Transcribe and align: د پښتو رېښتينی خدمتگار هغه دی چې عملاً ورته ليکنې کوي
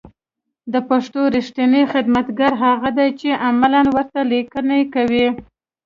د 0.73 0.75
پښتو 0.89 1.21
رېښتينی 1.35 1.83
خدمتگار 1.93 2.53
هغه 2.65 2.89
دی 2.97 3.09
چې 3.19 3.29
عملاً 3.47 3.81
ورته 3.95 4.19
ليکنې 4.31 4.81
کوي 4.93 5.27